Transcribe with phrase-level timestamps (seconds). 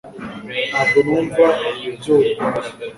[0.69, 1.45] ntabwo numva
[1.89, 2.69] ibyo ubwanjye